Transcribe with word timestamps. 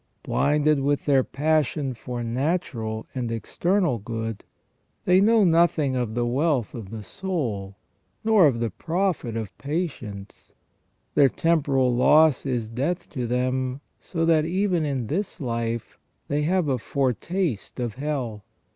Blinded 0.23 0.79
with 0.79 1.05
their 1.05 1.23
passion 1.23 1.93
for 1.93 2.23
natural 2.23 3.05
and 3.13 3.31
external 3.31 3.99
good, 3.99 4.43
they 5.05 5.21
know 5.21 5.43
nothing 5.43 5.95
of 5.95 6.15
the 6.15 6.25
wealth 6.25 6.73
of 6.73 6.89
the 6.89 7.03
soul, 7.03 7.75
nor 8.23 8.47
of 8.47 8.59
the 8.59 8.71
profit 8.71 9.37
of 9.37 9.55
patience: 9.59 10.53
their 11.13 11.29
temporal 11.29 11.95
loss 11.95 12.47
is 12.47 12.67
death 12.71 13.11
to 13.11 13.27
them, 13.27 13.79
so 13.99 14.25
that 14.25 14.43
even 14.43 14.85
in 14.87 15.05
this 15.05 15.39
life 15.39 15.99
they 16.29 16.41
have 16.41 16.67
a 16.67 16.79
foretaste 16.79 17.79
of 17.79 17.93
hell. 17.93 18.43